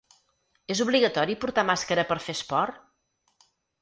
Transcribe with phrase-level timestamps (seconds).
[0.75, 3.49] És obligatori portar màscara per fer esport?